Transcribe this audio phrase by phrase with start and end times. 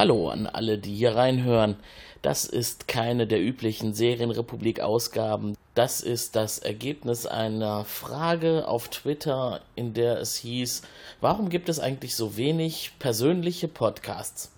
[0.00, 1.76] Hallo an alle, die hier reinhören.
[2.22, 5.58] Das ist keine der üblichen Serienrepublik-Ausgaben.
[5.74, 10.80] Das ist das Ergebnis einer Frage auf Twitter, in der es hieß,
[11.20, 14.50] warum gibt es eigentlich so wenig persönliche Podcasts?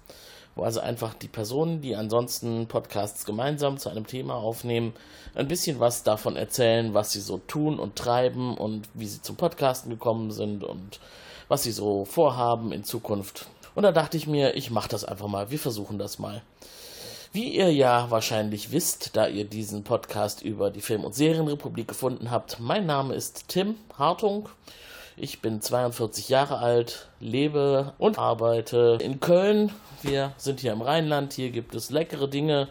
[0.54, 4.94] Wo also einfach die Personen, die ansonsten Podcasts gemeinsam zu einem Thema aufnehmen,
[5.34, 9.34] ein bisschen was davon erzählen, was sie so tun und treiben und wie sie zum
[9.34, 11.00] Podcasten gekommen sind und
[11.48, 13.48] was sie so vorhaben in Zukunft.
[13.74, 15.50] Und da dachte ich mir, ich mache das einfach mal.
[15.50, 16.42] Wir versuchen das mal.
[17.32, 22.30] Wie ihr ja wahrscheinlich wisst, da ihr diesen Podcast über die Film- und Serienrepublik gefunden
[22.30, 24.50] habt, mein Name ist Tim Hartung.
[25.16, 29.72] Ich bin 42 Jahre alt, lebe und arbeite in Köln.
[30.02, 32.68] Wir sind hier im Rheinland, hier gibt es leckere Dinge.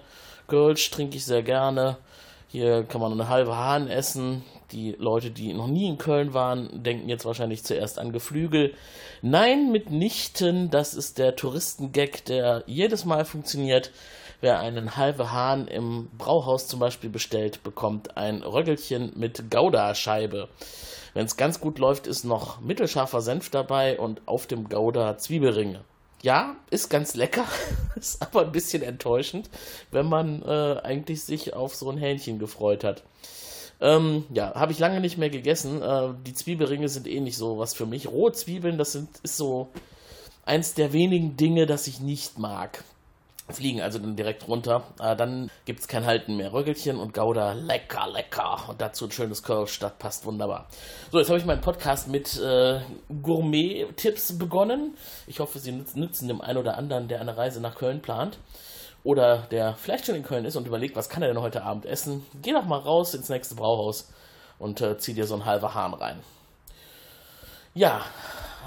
[0.48, 1.98] Kölsch trinke ich sehr gerne.
[2.48, 4.44] Hier kann man eine halbe Hahn essen.
[4.72, 8.74] Die Leute, die noch nie in Köln waren, denken jetzt wahrscheinlich zuerst an Geflügel.
[9.22, 10.70] Nein, mitnichten.
[10.70, 13.92] Das ist der Touristengag, der jedes Mal funktioniert.
[14.40, 20.50] Wer einen halbe Hahn im Brauhaus zum Beispiel bestellt, bekommt ein Röggelchen mit Gouda-Scheibe.
[21.14, 25.82] Wenn es ganz gut läuft, ist noch mittelscharfer Senf dabei und auf dem Gouda Zwiebelringe
[26.22, 27.46] ja, ist ganz lecker,
[27.96, 29.50] ist aber ein bisschen enttäuschend,
[29.92, 33.04] wenn man äh, eigentlich sich auf so ein Hähnchen gefreut hat.
[33.82, 35.82] Ähm, ja, habe ich lange nicht mehr gegessen.
[35.82, 38.08] Äh, die Zwiebelringe sind eh nicht so was für mich.
[38.08, 39.70] Rohe Zwiebeln, das sind, ist so
[40.46, 42.84] eins der wenigen Dinge, das ich nicht mag
[43.54, 44.84] fliegen also dann direkt runter.
[45.00, 46.54] Äh, dann gibt es kein Halten mehr.
[46.54, 48.70] Röggelchen und Gouda, lecker, lecker.
[48.70, 50.68] Und dazu ein schönes das passt wunderbar.
[51.12, 52.80] So, jetzt habe ich meinen Podcast mit äh,
[53.22, 54.96] Gourmet-Tipps begonnen.
[55.28, 58.38] Ich hoffe, Sie nützen dem einen oder anderen, der eine Reise nach Köln plant.
[59.04, 61.86] Oder der vielleicht schon in Köln ist und überlegt, was kann er denn heute Abend
[61.86, 62.26] essen.
[62.42, 64.12] Geh doch mal raus ins nächste Brauhaus
[64.60, 66.20] und äh, zieh dir so einen halben Hahn rein.
[67.74, 68.02] Ja,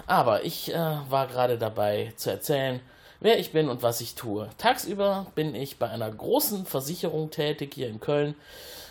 [0.06, 2.80] aber ich äh, war gerade dabei zu erzählen,
[3.20, 4.48] wer ich bin und was ich tue.
[4.58, 8.34] Tagsüber bin ich bei einer großen Versicherung tätig hier in Köln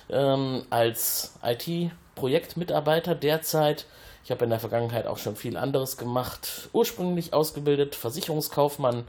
[0.09, 3.85] ähm, als IT-Projektmitarbeiter derzeit.
[4.23, 6.69] Ich habe in der Vergangenheit auch schon viel anderes gemacht.
[6.71, 9.05] Ursprünglich ausgebildet Versicherungskaufmann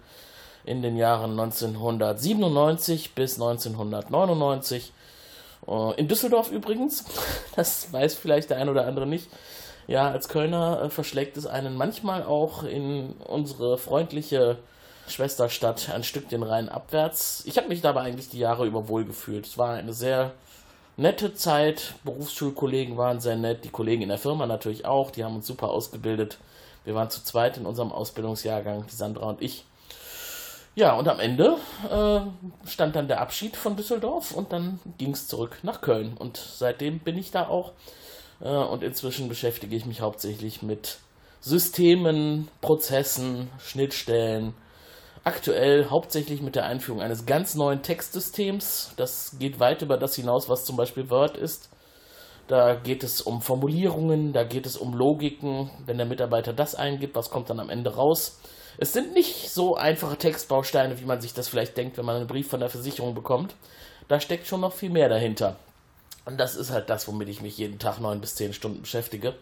[0.65, 4.93] in den Jahren 1997 bis 1999.
[5.67, 7.05] Äh, in Düsseldorf übrigens,
[7.57, 9.29] das weiß vielleicht der ein oder andere nicht.
[9.87, 14.57] Ja, als Kölner äh, verschlägt es einen manchmal auch in unsere freundliche
[15.07, 17.43] Schwesterstadt ein Stück den Rhein abwärts.
[17.47, 19.47] Ich habe mich dabei eigentlich die Jahre über wohl gefühlt.
[19.47, 20.33] Es war eine sehr
[20.97, 21.95] nette Zeit.
[22.05, 25.11] Berufsschulkollegen waren sehr nett, die Kollegen in der Firma natürlich auch.
[25.11, 26.39] Die haben uns super ausgebildet.
[26.85, 29.65] Wir waren zu zweit in unserem Ausbildungsjahrgang, die Sandra und ich.
[30.77, 31.57] Ja, und am Ende
[31.89, 32.21] äh,
[32.69, 36.17] stand dann der Abschied von Düsseldorf und dann ging es zurück nach Köln.
[36.19, 37.73] Und seitdem bin ich da auch.
[38.41, 40.99] Äh, und inzwischen beschäftige ich mich hauptsächlich mit
[41.41, 44.55] Systemen, Prozessen, Schnittstellen,
[45.23, 48.95] aktuell hauptsächlich mit der Einführung eines ganz neuen Textsystems.
[48.97, 51.71] Das geht weit über das hinaus, was zum Beispiel Word ist.
[52.49, 55.71] Da geht es um Formulierungen, da geht es um Logiken.
[55.87, 58.41] Wenn der Mitarbeiter das eingibt, was kommt dann am Ende raus?
[58.79, 62.27] Es sind nicht so einfache Textbausteine, wie man sich das vielleicht denkt, wenn man einen
[62.27, 63.55] Brief von der Versicherung bekommt.
[64.09, 65.57] Da steckt schon noch viel mehr dahinter.
[66.25, 69.35] Und das ist halt das, womit ich mich jeden Tag neun bis zehn Stunden beschäftige.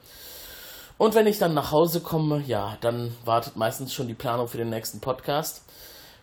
[0.98, 4.58] Und wenn ich dann nach Hause komme, ja, dann wartet meistens schon die Planung für
[4.58, 5.62] den nächsten Podcast.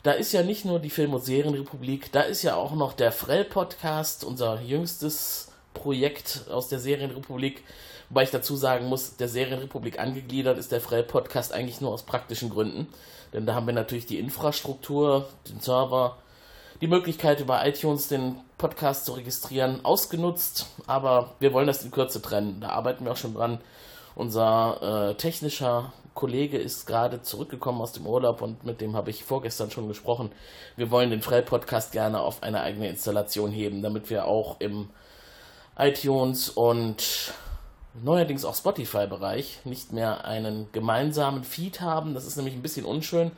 [0.04, 3.12] Da ist ja nicht nur die Film- und Serienrepublik, da ist ja auch noch der
[3.12, 7.64] Frell-Podcast, unser jüngstes Projekt aus der Serienrepublik.
[8.10, 12.50] Wobei ich dazu sagen muss, der Serienrepublik angegliedert ist der Frell-Podcast eigentlich nur aus praktischen
[12.50, 12.88] Gründen.
[13.34, 16.18] Denn da haben wir natürlich die Infrastruktur, den Server,
[16.82, 20.66] die Möglichkeit über iTunes den Podcast zu registrieren, ausgenutzt.
[20.88, 22.62] Aber wir wollen das in Kürze trennen.
[22.62, 23.60] Da arbeiten wir auch schon dran.
[24.16, 29.24] Unser äh, technischer Kollege ist gerade zurückgekommen aus dem Urlaub und mit dem habe ich
[29.24, 30.32] vorgestern schon gesprochen.
[30.76, 34.90] Wir wollen den Frell-Podcast gerne auf eine eigene Installation heben, damit wir auch im
[35.78, 37.32] iTunes und
[37.94, 42.14] neuerdings auch Spotify-Bereich nicht mehr einen gemeinsamen Feed haben.
[42.14, 43.32] Das ist nämlich ein bisschen unschön.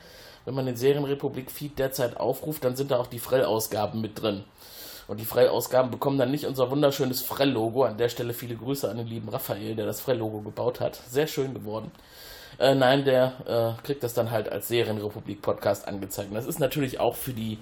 [0.46, 4.44] Wenn man den Serienrepublik-Feed derzeit aufruft, dann sind da auch die Frell-Ausgaben mit drin.
[5.08, 7.84] Und die Frell-Ausgaben bekommen dann nicht unser wunderschönes Frell-Logo.
[7.84, 11.00] An der Stelle viele Grüße an den lieben Raphael, der das Frell-Logo gebaut hat.
[11.10, 11.92] Sehr schön geworden.
[12.60, 16.30] Äh, nein, der äh, kriegt das dann halt als Serienrepublik-Podcast angezeigt.
[16.30, 17.58] Und das ist natürlich auch für die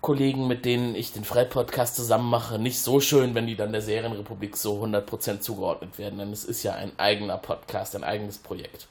[0.00, 3.82] Kollegen, mit denen ich den Frei-Podcast zusammen mache, nicht so schön, wenn die dann der
[3.82, 6.18] Serienrepublik so 100% zugeordnet werden.
[6.18, 8.86] Denn es ist ja ein eigener Podcast, ein eigenes Projekt.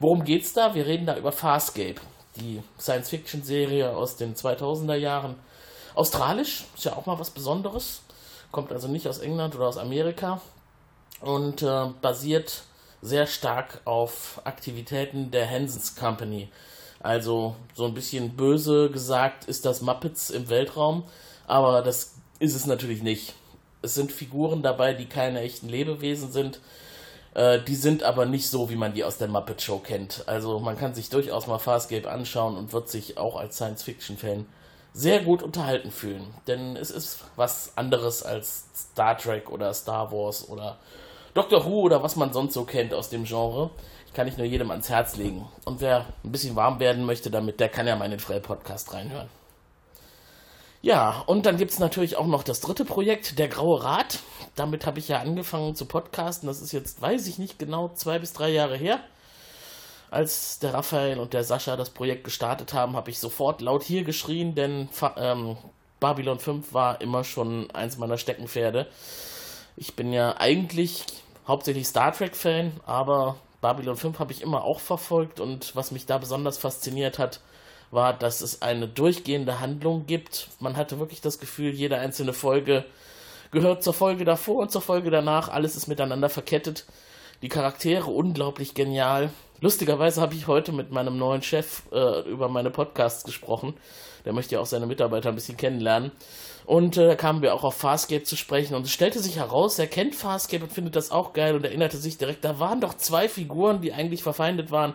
[0.00, 0.74] Worum geht's da?
[0.74, 2.00] Wir reden da über Farscape,
[2.36, 5.34] die Science-Fiction-Serie aus den 2000er Jahren.
[5.94, 8.02] Australisch, ist ja auch mal was Besonderes.
[8.50, 10.40] Kommt also nicht aus England oder aus Amerika
[11.20, 12.62] und äh, basiert
[13.02, 16.48] sehr stark auf Aktivitäten der Hensons Company.
[17.00, 21.04] Also so ein bisschen böse gesagt ist das Muppets im Weltraum,
[21.46, 23.34] aber das ist es natürlich nicht.
[23.82, 26.60] Es sind Figuren dabei, die keine echten Lebewesen sind.
[27.34, 30.24] Äh, die sind aber nicht so, wie man die aus der Muppet Show kennt.
[30.26, 34.46] Also man kann sich durchaus mal Farscape anschauen und wird sich auch als Science-Fiction-Fan
[34.92, 36.34] sehr gut unterhalten fühlen.
[36.48, 40.78] Denn es ist was anderes als Star Trek oder Star Wars oder
[41.34, 43.70] Doctor Who oder was man sonst so kennt aus dem Genre.
[44.14, 45.46] Kann ich nur jedem ans Herz legen.
[45.64, 48.40] Und wer ein bisschen warm werden möchte damit, der kann ja mal in den Frey
[48.40, 49.28] Podcast reinhören.
[50.80, 54.20] Ja, und dann gibt es natürlich auch noch das dritte Projekt, der Graue Rat.
[54.54, 56.46] Damit habe ich ja angefangen zu podcasten.
[56.46, 59.00] Das ist jetzt, weiß ich nicht genau, zwei bis drei Jahre her.
[60.10, 64.04] Als der Raphael und der Sascha das Projekt gestartet haben, habe ich sofort laut hier
[64.04, 65.58] geschrien, denn ähm,
[66.00, 68.86] Babylon 5 war immer schon eins meiner Steckenpferde.
[69.80, 71.04] Ich bin ja eigentlich
[71.46, 76.18] hauptsächlich Star Trek-Fan, aber Babylon 5 habe ich immer auch verfolgt und was mich da
[76.18, 77.38] besonders fasziniert hat,
[77.92, 80.48] war, dass es eine durchgehende Handlung gibt.
[80.58, 82.86] Man hatte wirklich das Gefühl, jede einzelne Folge
[83.52, 85.48] gehört zur Folge davor und zur Folge danach.
[85.48, 86.84] Alles ist miteinander verkettet.
[87.42, 89.30] Die Charaktere unglaublich genial.
[89.60, 93.74] Lustigerweise habe ich heute mit meinem neuen Chef äh, über meine Podcasts gesprochen.
[94.24, 96.10] Der möchte ja auch seine Mitarbeiter ein bisschen kennenlernen.
[96.68, 98.74] Und äh, da kamen wir auch auf Farscape zu sprechen.
[98.74, 101.96] Und es stellte sich heraus, er kennt Farscape und findet das auch geil und erinnerte
[101.96, 104.92] sich direkt, da waren doch zwei Figuren, die eigentlich verfeindet waren.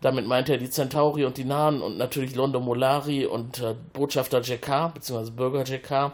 [0.00, 4.40] Damit meinte er die Centauri und die Nahen und natürlich Londo Molari und äh, Botschafter
[4.40, 6.12] JK, beziehungsweise Bürger JK.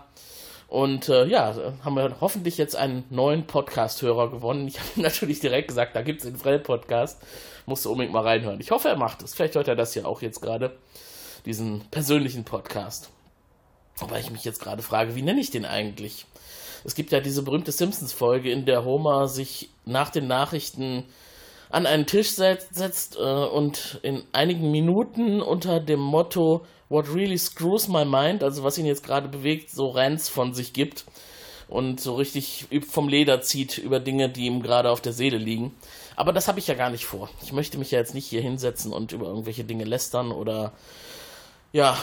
[0.66, 1.54] Und äh, ja,
[1.84, 4.66] haben wir hoffentlich jetzt einen neuen Podcast-Hörer gewonnen.
[4.66, 7.22] Ich habe natürlich direkt gesagt, da gibt es den Frell-Podcast.
[7.66, 8.58] Musst du unbedingt mal reinhören.
[8.58, 9.32] Ich hoffe, er macht es.
[9.32, 10.76] Vielleicht hört er das ja auch jetzt gerade,
[11.44, 13.12] diesen persönlichen Podcast.
[13.98, 16.26] Wobei ich mich jetzt gerade frage, wie nenne ich den eigentlich?
[16.84, 21.04] Es gibt ja diese berühmte Simpsons-Folge, in der Homer sich nach den Nachrichten
[21.70, 27.88] an einen Tisch setzt äh, und in einigen Minuten unter dem Motto What really screws
[27.88, 31.04] my mind, also was ihn jetzt gerade bewegt, so Rants von sich gibt
[31.68, 35.74] und so richtig vom Leder zieht über Dinge, die ihm gerade auf der Seele liegen.
[36.14, 37.28] Aber das habe ich ja gar nicht vor.
[37.42, 40.72] Ich möchte mich ja jetzt nicht hier hinsetzen und über irgendwelche Dinge lästern oder
[41.72, 41.98] ja,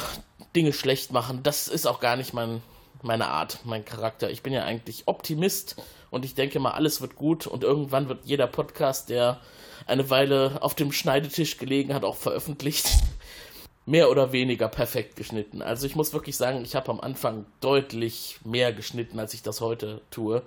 [0.55, 1.41] Dinge schlecht machen.
[1.43, 2.61] Das ist auch gar nicht mein,
[3.01, 4.29] meine Art, mein Charakter.
[4.29, 5.75] Ich bin ja eigentlich Optimist
[6.11, 9.39] und ich denke mal, alles wird gut und irgendwann wird jeder Podcast, der
[9.87, 12.87] eine Weile auf dem Schneidetisch gelegen hat, auch veröffentlicht.
[13.85, 15.61] Mehr oder weniger perfekt geschnitten.
[15.61, 19.59] Also ich muss wirklich sagen, ich habe am Anfang deutlich mehr geschnitten, als ich das
[19.59, 20.41] heute tue.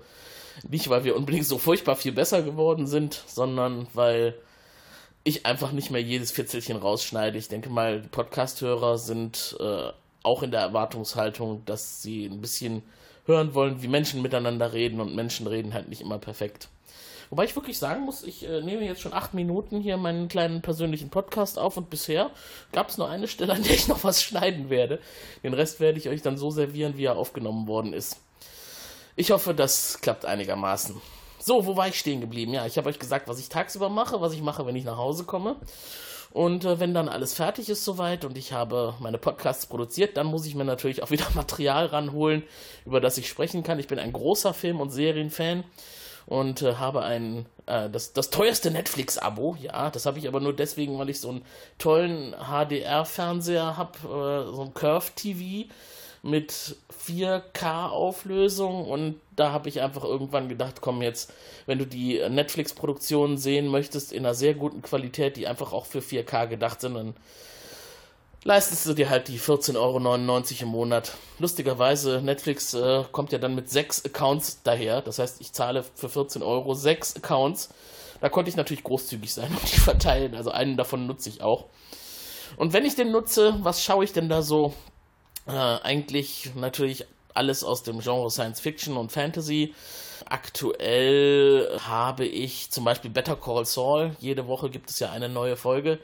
[0.67, 4.35] Nicht, weil wir unbedingt so furchtbar viel besser geworden sind, sondern weil
[5.27, 7.37] ich einfach nicht mehr jedes Fitzelchen rausschneide.
[7.37, 9.91] Ich denke mal, Podcast-Hörer sind äh,
[10.23, 12.85] auch in der Erwartungshaltung, dass sie ein bisschen
[13.25, 16.69] hören wollen, wie Menschen miteinander reden und Menschen reden halt nicht immer perfekt.
[17.29, 20.63] Wobei ich wirklich sagen muss, ich äh, nehme jetzt schon acht Minuten hier meinen kleinen
[20.63, 22.31] persönlichen Podcast auf und bisher
[22.71, 25.01] gab es nur eine Stelle, an der ich noch was schneiden werde.
[25.43, 28.21] Den Rest werde ich euch dann so servieren, wie er aufgenommen worden ist.
[29.17, 30.95] Ich hoffe, das klappt einigermaßen.
[31.47, 32.55] So, wo war ich stehen geblieben?
[32.55, 34.97] Ja, ich habe euch gesagt, was ich tagsüber mache, was ich mache, wenn ich nach
[34.97, 35.55] Hause komme.
[36.33, 40.27] Und äh, wenn dann alles fertig ist soweit und ich habe meine Podcasts produziert, dann
[40.27, 42.43] muss ich mir natürlich auch wieder Material ranholen,
[42.85, 43.79] über das ich sprechen kann.
[43.79, 45.63] Ich bin ein großer Film- und Serienfan
[46.27, 49.57] und äh, habe ein äh, das, das teuerste Netflix-Abo.
[49.63, 51.45] Ja, das habe ich aber nur deswegen, weil ich so einen
[51.79, 55.69] tollen HDR-Fernseher habe, äh, so ein Curve TV
[56.23, 61.33] mit 4K-Auflösung und da habe ich einfach irgendwann gedacht, komm jetzt,
[61.67, 66.01] wenn du die Netflix-Produktionen sehen möchtest in einer sehr guten Qualität, die einfach auch für
[66.01, 67.15] 4K gedacht sind, dann
[68.47, 71.13] leistest du dir halt die 14,99 Euro im Monat.
[71.39, 75.03] Lustigerweise, Netflix äh, kommt ja dann mit sechs Accounts daher.
[75.03, 77.71] Das heißt, ich zahle für 14 Euro sechs Accounts.
[78.21, 80.35] Da konnte ich natürlich großzügig sein und die verteilen.
[80.35, 81.67] Also einen davon nutze ich auch.
[82.57, 84.73] Und wenn ich den nutze, was schaue ich denn da so?
[85.47, 89.75] Äh, eigentlich natürlich alles aus dem Genre Science Fiction und Fantasy.
[90.29, 94.17] Aktuell habe ich zum Beispiel Better Call Saul.
[94.19, 95.99] Jede Woche gibt es ja eine neue Folge.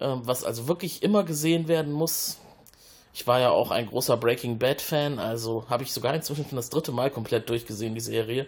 [0.00, 2.38] Ähm, was also wirklich immer gesehen werden muss.
[3.14, 6.54] Ich war ja auch ein großer Breaking Bad Fan, also habe ich sogar inzwischen schon
[6.56, 8.46] das dritte Mal komplett durchgesehen, die Serie.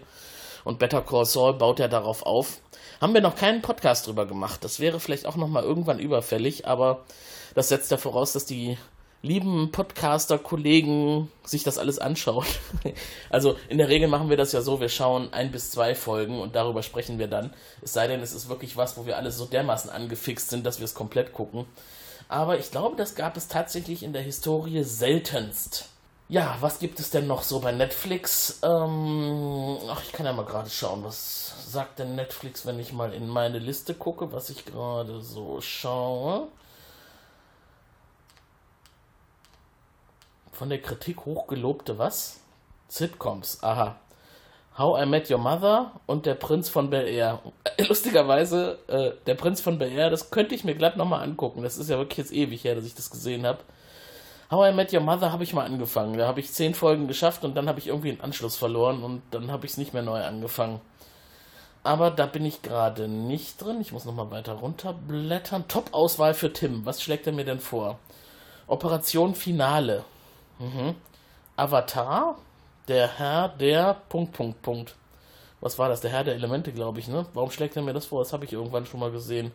[0.62, 2.58] Und Better Call Saul baut ja darauf auf.
[3.00, 4.62] Haben wir noch keinen Podcast drüber gemacht.
[4.62, 7.04] Das wäre vielleicht auch nochmal irgendwann überfällig, aber
[7.54, 8.78] das setzt ja voraus, dass die
[9.22, 12.46] lieben Podcaster-Kollegen sich das alles anschauen.
[13.30, 16.40] also in der Regel machen wir das ja so, wir schauen ein bis zwei Folgen
[16.40, 17.52] und darüber sprechen wir dann.
[17.82, 20.78] Es sei denn, es ist wirklich was, wo wir alle so dermaßen angefixt sind, dass
[20.78, 21.66] wir es komplett gucken.
[22.28, 25.88] Aber ich glaube, das gab es tatsächlich in der Historie seltenst.
[26.28, 28.60] Ja, was gibt es denn noch so bei Netflix?
[28.62, 33.12] Ähm, ach, ich kann ja mal gerade schauen, was sagt denn Netflix, wenn ich mal
[33.12, 36.46] in meine Liste gucke, was ich gerade so schaue.
[40.61, 42.38] Von der Kritik hochgelobte was?
[42.87, 43.97] Sitcoms, aha.
[44.76, 47.40] How I Met Your Mother und Der Prinz von Bel Air.
[47.64, 51.62] Äh, lustigerweise, äh, Der Prinz von Bel Air, das könnte ich mir glatt nochmal angucken.
[51.62, 53.61] Das ist ja wirklich jetzt ewig her, dass ich das gesehen habe.
[54.50, 56.19] How I Met Your Mother habe ich mal angefangen.
[56.19, 59.23] Da habe ich zehn Folgen geschafft und dann habe ich irgendwie einen Anschluss verloren und
[59.31, 60.83] dann habe ich es nicht mehr neu angefangen.
[61.85, 63.81] Aber da bin ich gerade nicht drin.
[63.81, 65.69] Ich muss nochmal weiter runterblättern.
[65.69, 66.85] Top-Auswahl für Tim.
[66.85, 67.99] Was schlägt er mir denn vor?
[68.67, 70.05] Operation Finale.
[70.61, 70.95] Mhm.
[71.57, 72.37] Avatar.
[72.87, 73.95] Der Herr der.
[74.09, 74.97] Punkt, Punkt, Punkt.
[75.61, 76.00] Was war das?
[76.00, 77.26] Der Herr der Elemente, glaube ich, ne?
[77.35, 78.21] Warum schlägt er mir das vor?
[78.21, 79.50] Das habe ich irgendwann schon mal gesehen.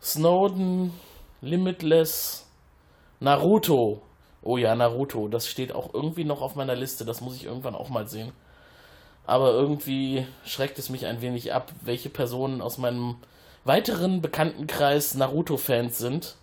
[0.00, 0.92] Snowden.
[1.42, 2.48] Limitless.
[3.20, 4.00] Naruto.
[4.42, 5.28] Oh ja, Naruto.
[5.28, 7.04] Das steht auch irgendwie noch auf meiner Liste.
[7.04, 8.32] Das muss ich irgendwann auch mal sehen
[9.28, 13.16] aber irgendwie schreckt es mich ein wenig ab, welche Personen aus meinem
[13.62, 16.36] weiteren Bekanntenkreis Naruto-Fans sind.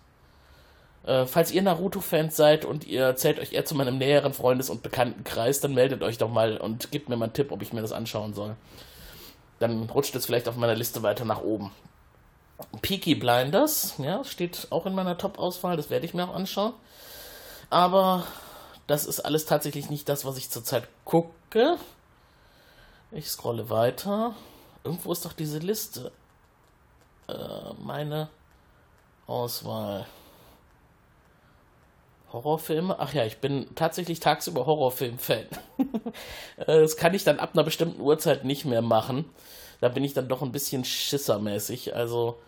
[1.06, 4.82] Äh, falls ihr Naruto-Fans seid und ihr zählt euch eher zu meinem näheren Freundes- und
[4.82, 7.80] Bekanntenkreis, dann meldet euch doch mal und gebt mir mal einen Tipp, ob ich mir
[7.80, 8.56] das anschauen soll.
[9.60, 11.70] Dann rutscht es vielleicht auf meiner Liste weiter nach oben.
[12.82, 16.72] Peaky Blinders, ja, steht auch in meiner Top-Auswahl, das werde ich mir auch anschauen.
[17.70, 18.24] Aber
[18.88, 21.76] das ist alles tatsächlich nicht das, was ich zurzeit gucke.
[23.12, 24.34] Ich scrolle weiter.
[24.82, 26.10] Irgendwo ist doch diese Liste.
[27.28, 28.28] Äh, meine
[29.26, 30.06] Auswahl.
[32.32, 32.96] Horrorfilme?
[32.98, 35.46] Ach ja, ich bin tatsächlich tagsüber Horrorfilm-Fan.
[36.56, 39.26] Äh, das kann ich dann ab einer bestimmten Uhrzeit nicht mehr machen.
[39.82, 41.94] Da bin ich dann doch ein bisschen schissermäßig.
[41.94, 42.38] Also,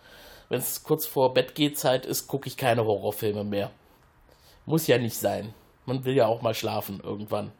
[0.49, 3.69] wenn es kurz vor Bettgehzeit ist, gucke ich keine Horrorfilme mehr.
[4.65, 5.53] Muss ja nicht sein.
[5.85, 7.51] Man will ja auch mal schlafen irgendwann.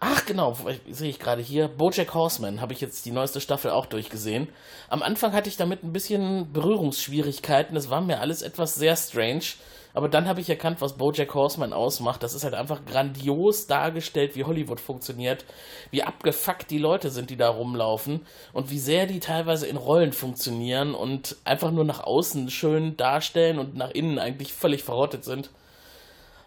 [0.00, 0.56] Ach genau,
[0.90, 1.68] sehe ich gerade hier.
[1.68, 4.48] Bojack Horseman habe ich jetzt die neueste Staffel auch durchgesehen.
[4.88, 7.74] Am Anfang hatte ich damit ein bisschen Berührungsschwierigkeiten.
[7.74, 9.44] Das war mir alles etwas sehr strange.
[9.96, 12.22] Aber dann habe ich erkannt, was Bojack Horseman ausmacht.
[12.22, 15.46] Das ist halt einfach grandios dargestellt, wie Hollywood funktioniert,
[15.90, 20.12] wie abgefuckt die Leute sind, die da rumlaufen und wie sehr die teilweise in Rollen
[20.12, 25.48] funktionieren und einfach nur nach außen schön darstellen und nach innen eigentlich völlig verrottet sind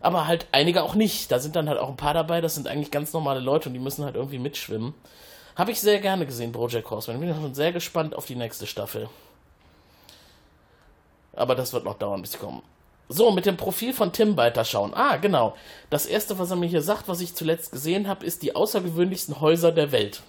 [0.02, 1.30] aber halt einige auch nicht.
[1.30, 3.74] Da sind dann halt auch ein paar dabei, das sind eigentlich ganz normale Leute und
[3.74, 4.94] die müssen halt irgendwie mitschwimmen.
[5.58, 7.20] Habe ich sehr gerne gesehen, Project Horseman.
[7.20, 9.10] Bin schon sehr gespannt auf die nächste Staffel.
[11.34, 12.62] Aber das wird noch dauern, bis sie kommen.
[13.12, 14.94] So, mit dem Profil von Tim weiterschauen.
[14.94, 15.56] Ah, genau.
[15.90, 19.42] Das erste, was er mir hier sagt, was ich zuletzt gesehen habe, ist die außergewöhnlichsten
[19.42, 20.22] Häuser der Welt.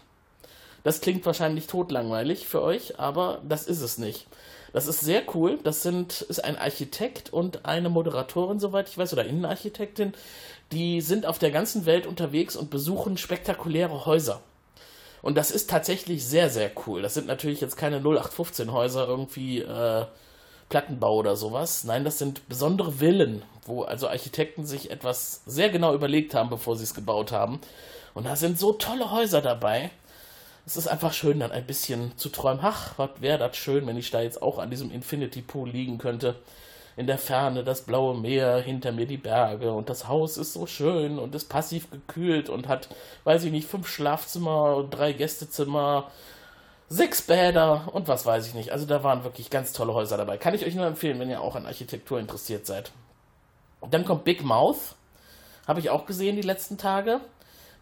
[0.83, 4.27] Das klingt wahrscheinlich totlangweilig für euch, aber das ist es nicht.
[4.73, 5.59] Das ist sehr cool.
[5.63, 10.15] Das sind, ist ein Architekt und eine Moderatorin, soweit ich weiß, oder Innenarchitektin.
[10.73, 14.41] Die sind auf der ganzen Welt unterwegs und besuchen spektakuläre Häuser.
[15.21, 17.03] Und das ist tatsächlich sehr, sehr cool.
[17.03, 20.07] Das sind natürlich jetzt keine 0815 Häuser, irgendwie äh,
[20.71, 21.85] Plattenbau oder sowas.
[21.85, 26.77] Nein, das sind besondere Villen, wo also Architekten sich etwas sehr genau überlegt haben, bevor
[26.77, 27.61] sie es gebaut haben.
[28.15, 29.91] Und da sind so tolle Häuser dabei
[30.67, 32.61] es ist einfach schön, dann ein bisschen zu träumen.
[32.63, 35.99] Ach, was wäre das schön, wenn ich da jetzt auch an diesem Infinity Pool liegen
[35.99, 36.37] könnte.
[36.97, 40.67] In der Ferne das blaue Meer, hinter mir die Berge und das Haus ist so
[40.67, 42.89] schön und ist passiv gekühlt und hat,
[43.25, 46.11] weiß ich nicht, fünf Schlafzimmer, drei Gästezimmer,
[46.91, 48.73] sechs Bäder und was weiß ich nicht.
[48.73, 50.37] Also da waren wirklich ganz tolle Häuser dabei.
[50.37, 52.91] Kann ich euch nur empfehlen, wenn ihr auch an Architektur interessiert seid.
[53.91, 54.97] Dann kommt Big Mouth.
[55.67, 57.21] Habe ich auch gesehen die letzten Tage.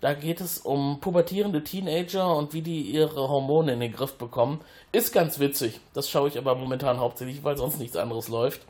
[0.00, 4.60] Da geht es um pubertierende Teenager und wie die ihre Hormone in den Griff bekommen.
[4.92, 5.80] Ist ganz witzig.
[5.94, 8.60] Das schaue ich aber momentan hauptsächlich, weil sonst nichts anderes läuft.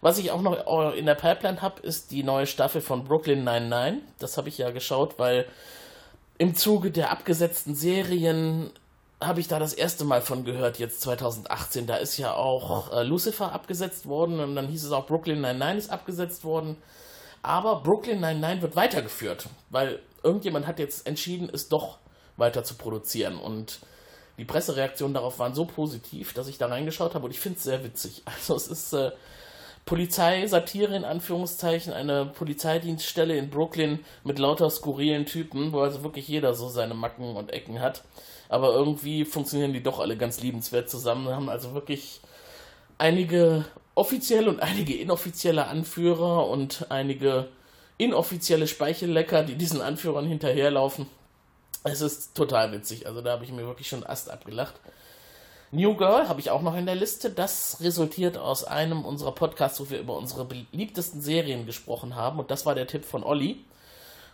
[0.00, 4.02] Was ich auch noch in der Pipeline habe, ist die neue Staffel von Brooklyn 99.
[4.18, 5.46] Das habe ich ja geschaut, weil
[6.36, 8.70] im Zuge der abgesetzten Serien
[9.20, 11.86] habe ich da das erste Mal von gehört, jetzt 2018.
[11.86, 15.84] Da ist ja auch äh, Lucifer abgesetzt worden und dann hieß es auch Brooklyn 99
[15.84, 16.76] ist abgesetzt worden.
[17.42, 21.98] Aber Brooklyn 99 wird weitergeführt, weil irgendjemand hat jetzt entschieden, es doch
[22.36, 23.38] weiter zu produzieren.
[23.38, 23.80] Und
[24.38, 27.64] die Pressereaktionen darauf waren so positiv, dass ich da reingeschaut habe und ich finde es
[27.64, 28.22] sehr witzig.
[28.26, 29.10] Also es ist äh,
[29.84, 36.54] Polizeisatire in Anführungszeichen, eine Polizeidienststelle in Brooklyn mit lauter skurrilen Typen, wo also wirklich jeder
[36.54, 38.02] so seine Macken und Ecken hat.
[38.48, 42.20] Aber irgendwie funktionieren die doch alle ganz liebenswert zusammen, haben also wirklich
[42.96, 43.64] einige
[43.94, 47.48] offizielle und einige inoffizielle Anführer und einige
[47.98, 51.06] inoffizielle Speichellecker, die diesen Anführern hinterherlaufen.
[51.84, 53.06] Es ist total witzig.
[53.06, 54.74] Also da habe ich mir wirklich schon Ast abgelacht.
[55.70, 57.30] New Girl habe ich auch noch in der Liste.
[57.30, 62.38] Das resultiert aus einem unserer Podcasts, wo wir über unsere beliebtesten Serien gesprochen haben.
[62.38, 63.64] Und das war der Tipp von Olli.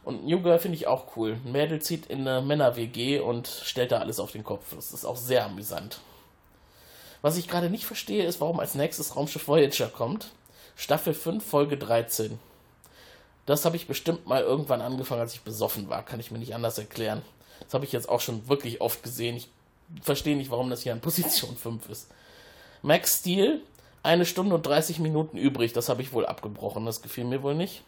[0.05, 1.39] Und New Girl finde ich auch cool.
[1.45, 4.75] Ein Mädel zieht in eine Männer-WG und stellt da alles auf den Kopf.
[4.75, 6.01] Das ist auch sehr amüsant.
[7.23, 10.29] Was ich gerade nicht verstehe, ist, warum als nächstes Raumschiff Voyager kommt.
[10.77, 12.39] Staffel 5, Folge 13.
[13.47, 16.05] Das habe ich bestimmt mal irgendwann angefangen, als ich besoffen war.
[16.05, 17.23] Kann ich mir nicht anders erklären.
[17.61, 19.37] Das habe ich jetzt auch schon wirklich oft gesehen.
[19.37, 19.49] Ich
[20.03, 22.11] verstehe nicht, warum das hier an Position 5 ist.
[22.83, 23.63] Max Steel,
[24.03, 25.73] eine Stunde und 30 Minuten übrig.
[25.73, 26.85] Das habe ich wohl abgebrochen.
[26.85, 27.83] Das gefiel mir wohl nicht.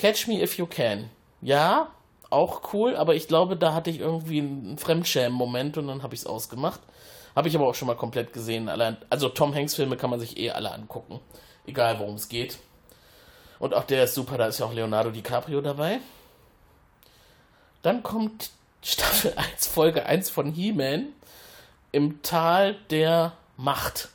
[0.00, 1.10] Catch Me If You Can.
[1.42, 1.88] Ja,
[2.30, 6.20] auch cool, aber ich glaube, da hatte ich irgendwie einen Fremdschämen-Moment und dann habe ich
[6.20, 6.80] es ausgemacht.
[7.36, 8.70] Habe ich aber auch schon mal komplett gesehen.
[9.10, 11.20] Also Tom Hanks-Filme kann man sich eh alle angucken.
[11.66, 12.56] Egal worum es geht.
[13.58, 15.98] Und auch der ist super, da ist ja auch Leonardo DiCaprio dabei.
[17.82, 18.52] Dann kommt
[18.82, 21.08] Staffel 1, Folge 1 von He-Man
[21.92, 24.08] im Tal der Macht.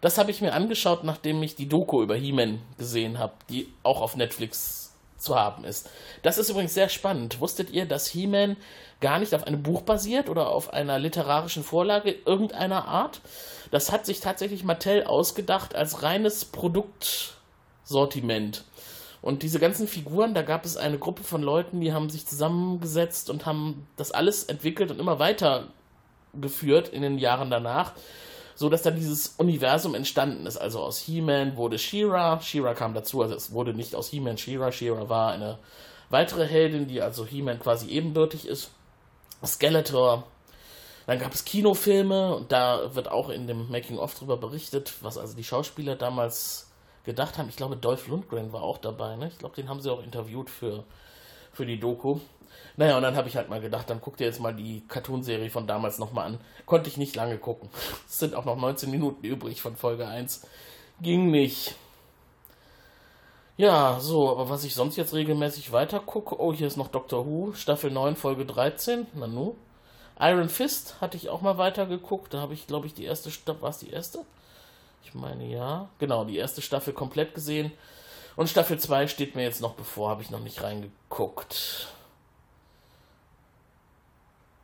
[0.00, 4.00] Das habe ich mir angeschaut, nachdem ich die Doku über He-Man gesehen habe, die auch
[4.00, 4.87] auf Netflix
[5.18, 5.90] zu haben ist.
[6.22, 7.40] Das ist übrigens sehr spannend.
[7.40, 8.56] Wusstet ihr, dass He-Man
[9.00, 13.20] gar nicht auf einem Buch basiert oder auf einer literarischen Vorlage irgendeiner Art?
[13.70, 18.64] Das hat sich tatsächlich Mattel ausgedacht als reines Produktsortiment.
[19.20, 23.30] Und diese ganzen Figuren, da gab es eine Gruppe von Leuten, die haben sich zusammengesetzt
[23.30, 25.66] und haben das alles entwickelt und immer weiter
[26.40, 27.94] geführt in den Jahren danach,
[28.58, 30.56] so dass dann dieses Universum entstanden ist.
[30.56, 34.72] Also aus He-Man wurde She-Ra, She-Ra kam dazu, also es wurde nicht aus He-Man She-Ra,
[34.72, 35.60] She-Ra war eine
[36.10, 38.72] weitere Heldin, die also He-Man quasi ebenbürtig ist.
[39.46, 40.24] Skeletor.
[41.06, 45.36] Dann gab es Kinofilme und da wird auch in dem Making-of drüber berichtet, was also
[45.36, 46.68] die Schauspieler damals
[47.04, 47.48] gedacht haben.
[47.48, 49.14] Ich glaube, Dolph Lundgren war auch dabei.
[49.14, 49.28] Ne?
[49.28, 50.82] Ich glaube, den haben sie auch interviewt für,
[51.52, 52.18] für die Doku.
[52.76, 55.50] Naja, und dann habe ich halt mal gedacht, dann guck dir jetzt mal die Cartoonserie
[55.50, 56.40] von damals nochmal an.
[56.64, 57.68] Konnte ich nicht lange gucken.
[58.08, 60.46] Es sind auch noch 19 Minuten übrig von Folge 1.
[61.00, 61.74] Ging nicht.
[63.56, 67.26] Ja, so, aber was ich sonst jetzt regelmäßig weiter gucke, oh, hier ist noch Doctor
[67.26, 69.56] Who, Staffel 9, Folge 13, Nanu.
[70.20, 73.32] Iron Fist hatte ich auch mal weiter geguckt, da habe ich, glaube ich, die erste
[73.32, 74.24] Staffel, war es die erste?
[75.02, 75.88] Ich meine ja.
[75.98, 77.72] Genau, die erste Staffel komplett gesehen.
[78.36, 81.88] Und Staffel 2 steht mir jetzt noch bevor, habe ich noch nicht reingeguckt.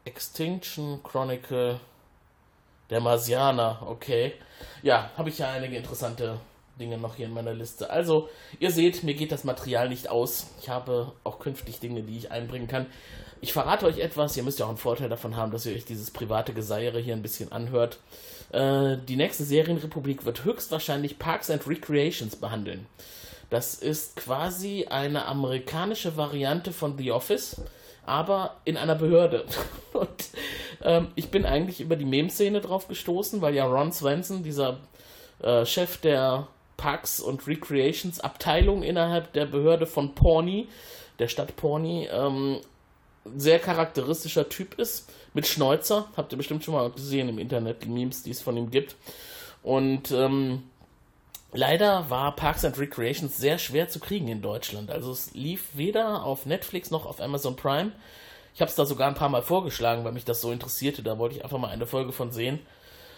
[0.05, 1.81] Extinction Chronicle
[2.91, 4.35] der Marsianer, okay.
[4.83, 6.39] Ja, habe ich ja einige interessante
[6.79, 7.91] Dinge noch hier in meiner Liste.
[7.91, 10.49] Also, ihr seht, mir geht das Material nicht aus.
[10.61, 12.87] Ich habe auch künftig Dinge, die ich einbringen kann.
[13.41, 15.85] Ich verrate euch etwas, ihr müsst ja auch einen Vorteil davon haben, dass ihr euch
[15.85, 17.99] dieses private Geseiere hier ein bisschen anhört.
[18.53, 22.87] Äh, die nächste Serienrepublik wird höchstwahrscheinlich Parks and Recreations behandeln.
[23.51, 27.61] Das ist quasi eine amerikanische Variante von The Office,
[28.07, 29.45] aber in einer Behörde.
[29.93, 30.31] Und
[30.83, 34.79] ähm, ich bin eigentlich über die Meme-Szene drauf gestoßen, weil ja Ron Swenson, dieser
[35.43, 40.67] äh, Chef der Parks und Recreations Abteilung innerhalb der Behörde von Pawnee,
[41.19, 42.61] der Stadt Pawnee, ähm,
[43.37, 46.09] sehr charakteristischer Typ ist, mit Schnäuzer.
[46.17, 48.97] Habt ihr bestimmt schon mal gesehen im Internet, die Memes, die es von ihm gibt.
[49.63, 50.65] Und ähm,
[51.55, 54.91] leider war Parks and Recreations sehr schwer zu kriegen in Deutschland.
[54.91, 57.93] Also es lief weder auf Netflix noch auf Amazon Prime.
[58.55, 61.03] Ich habe es da sogar ein paar Mal vorgeschlagen, weil mich das so interessierte.
[61.03, 62.61] Da wollte ich einfach mal eine Folge von sehen.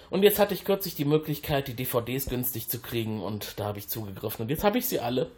[0.09, 3.79] Und jetzt hatte ich kürzlich die Möglichkeit, die DVDs günstig zu kriegen und da habe
[3.79, 4.43] ich zugegriffen.
[4.43, 5.31] Und jetzt habe ich sie alle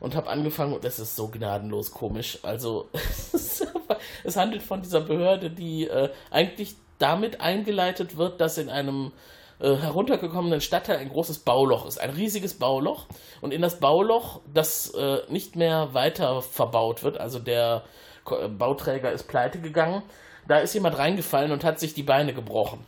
[0.00, 2.38] und habe angefangen und es ist so gnadenlos komisch.
[2.42, 2.88] Also
[4.24, 9.12] es handelt von dieser Behörde, die äh, eigentlich damit eingeleitet wird, dass in einem
[9.60, 13.06] äh, heruntergekommenen Stadtteil ein großes Bauloch ist, ein riesiges Bauloch
[13.40, 17.82] und in das Bauloch, das äh, nicht mehr weiter verbaut wird, also der
[18.30, 20.02] äh, Bauträger ist pleite gegangen,
[20.46, 22.84] da ist jemand reingefallen und hat sich die Beine gebrochen.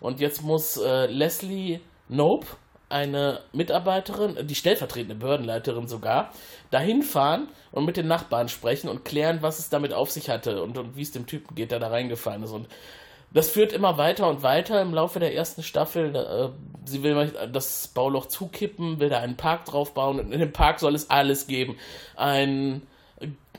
[0.00, 2.46] Und jetzt muss äh, Leslie Nope,
[2.88, 6.32] eine Mitarbeiterin, die stellvertretende Behördenleiterin sogar,
[6.70, 10.62] dahin fahren und mit den Nachbarn sprechen und klären, was es damit auf sich hatte
[10.62, 12.52] und, und wie es dem Typen geht, der da reingefallen ist.
[12.52, 12.68] Und
[13.34, 16.14] das führt immer weiter und weiter im Laufe der ersten Staffel.
[16.14, 16.48] Äh,
[16.88, 20.80] sie will das Bauloch zukippen, will da einen Park drauf bauen und in dem Park
[20.80, 21.76] soll es alles geben.
[22.16, 22.82] Ein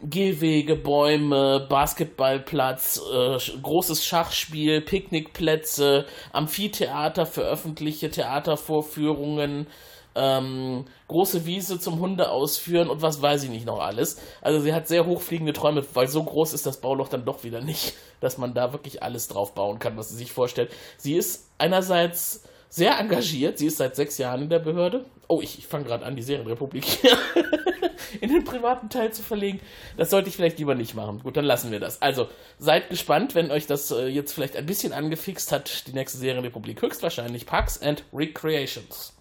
[0.02, 9.68] Gehwege, Bäume, Basketballplatz, äh, großes Schachspiel, Picknickplätze, Amphitheater für öffentliche Theatervorführungen,
[10.16, 14.18] ähm, große Wiese zum Hunde ausführen und was weiß ich nicht noch alles.
[14.42, 17.62] Also sie hat sehr hochfliegende Träume, weil so groß ist das Bauloch dann doch wieder
[17.62, 20.72] nicht, dass man da wirklich alles drauf bauen kann, was sie sich vorstellt.
[20.98, 25.06] Sie ist einerseits sehr engagiert, sie ist seit sechs Jahren in der Behörde.
[25.28, 26.86] Oh, ich, ich fange gerade an, die Serienrepublik
[28.22, 29.60] in den privaten Teil zu verlegen.
[29.98, 31.20] Das sollte ich vielleicht lieber nicht machen.
[31.24, 32.02] Gut, dann lassen wir das.
[32.02, 32.28] Also,
[32.60, 36.82] seid gespannt, wenn euch das äh, jetzt vielleicht ein bisschen angefixt hat, die nächste Serienrepublik.
[36.82, 39.15] Höchstwahrscheinlich Parks and Recreations.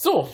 [0.00, 0.28] So.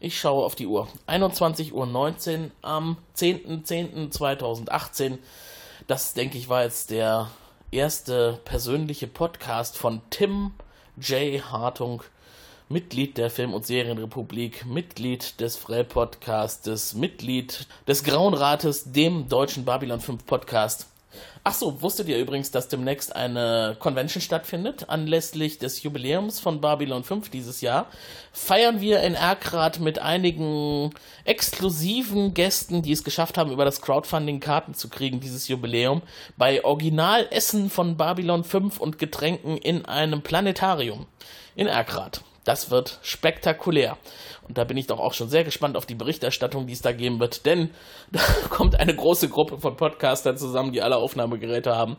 [0.00, 0.88] Ich schaue auf die Uhr.
[1.06, 5.18] 21.19 Uhr am 10.10.2018.
[5.86, 7.30] Das, denke ich, war jetzt der
[7.70, 10.52] erste persönliche Podcast von Tim
[10.96, 11.52] J.
[11.52, 12.02] Hartung
[12.70, 20.00] Mitglied der Film- und Serienrepublik, Mitglied des Frell-Podcastes, Mitglied des Grauen Rates, dem deutschen Babylon
[20.00, 20.89] 5 Podcast.
[21.42, 24.88] Ach so, wusstet ihr übrigens, dass demnächst eine Convention stattfindet?
[24.88, 27.86] Anlässlich des Jubiläums von Babylon 5 dieses Jahr
[28.32, 30.90] feiern wir in Erkrath mit einigen
[31.24, 36.02] exklusiven Gästen, die es geschafft haben, über das Crowdfunding Karten zu kriegen, dieses Jubiläum,
[36.36, 41.06] bei Originalessen von Babylon 5 und Getränken in einem Planetarium
[41.56, 42.22] in Erkrath.
[42.50, 43.96] Das wird spektakulär.
[44.48, 46.90] Und da bin ich doch auch schon sehr gespannt auf die Berichterstattung, die es da
[46.90, 47.70] geben wird, denn
[48.10, 51.96] da kommt eine große Gruppe von Podcastern zusammen, die alle Aufnahmegeräte haben.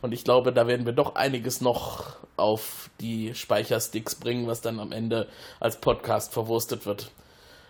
[0.00, 4.80] Und ich glaube, da werden wir doch einiges noch auf die Speichersticks bringen, was dann
[4.80, 5.28] am Ende
[5.60, 7.10] als Podcast verwurstet wird.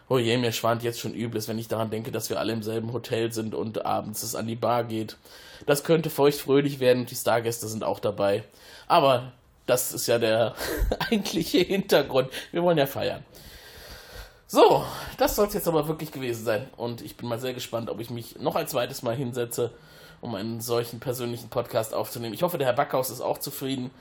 [0.09, 2.63] Oh je, mir schwant jetzt schon Übles, wenn ich daran denke, dass wir alle im
[2.63, 5.17] selben Hotel sind und abends es an die Bar geht.
[5.67, 8.45] Das könnte feuchtfröhlich werden und die Stargäste sind auch dabei.
[8.87, 9.33] Aber
[9.67, 10.55] das ist ja der
[11.11, 12.31] eigentliche Hintergrund.
[12.53, 13.25] Wir wollen ja feiern.
[14.47, 14.85] So,
[15.17, 16.69] das soll es jetzt aber wirklich gewesen sein.
[16.77, 19.71] Und ich bin mal sehr gespannt, ob ich mich noch ein zweites Mal hinsetze,
[20.21, 22.35] um einen solchen persönlichen Podcast aufzunehmen.
[22.35, 23.93] Ich hoffe, der Herr Backhaus ist auch zufrieden.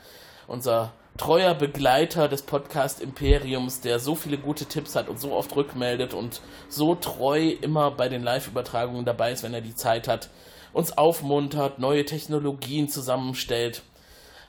[0.48, 5.56] Unser treuer Begleiter des Podcast Imperiums, der so viele gute Tipps hat und so oft
[5.56, 10.30] rückmeldet und so treu immer bei den Live-Übertragungen dabei ist, wenn er die Zeit hat,
[10.74, 13.84] uns aufmuntert, neue Technologien zusammenstellt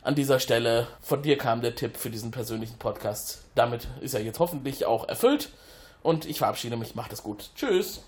[0.03, 3.43] an dieser Stelle, von dir kam der Tipp für diesen persönlichen Podcast.
[3.55, 5.51] Damit ist er jetzt hoffentlich auch erfüllt.
[6.03, 6.95] Und ich verabschiede mich.
[6.95, 7.51] Macht es gut.
[7.55, 8.03] Tschüss.